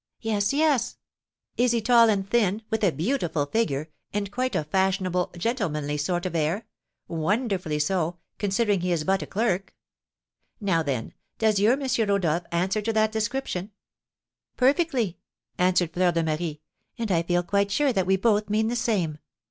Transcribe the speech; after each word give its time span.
"Yes, 0.21 0.51
yes." 0.51 0.97
"Is 1.57 1.73
he 1.73 1.79
tall 1.79 2.09
and 2.09 2.27
thin, 2.27 2.63
with 2.71 2.83
a 2.83 2.91
beautiful 2.91 3.45
figure, 3.45 3.91
and 4.11 4.31
quite 4.31 4.55
a 4.55 4.63
fashionable, 4.63 5.29
gentlemanly 5.37 5.95
sort 5.97 6.25
of 6.25 6.35
air, 6.35 6.65
wonderfully 7.07 7.77
so, 7.77 8.17
considering 8.39 8.81
he 8.81 8.91
is 8.91 9.03
but 9.03 9.21
a 9.21 9.27
clerk? 9.27 9.75
Now, 10.59 10.81
then, 10.81 11.13
does 11.37 11.59
your 11.59 11.73
M. 11.73 11.87
Rodolph 12.07 12.45
answer 12.51 12.81
to 12.81 12.93
that 12.93 13.11
description?" 13.11 13.73
"Perfectly," 14.57 15.19
answered 15.59 15.93
Fleur 15.93 16.11
de 16.11 16.23
Marie; 16.23 16.61
"and 16.97 17.11
I 17.11 17.21
feel 17.21 17.43
quite 17.43 17.69
sure 17.69 17.93
that 17.93 18.07
we 18.07 18.15
both 18.15 18.49
mean 18.49 18.69
the 18.69 18.75
same. 18.75 19.19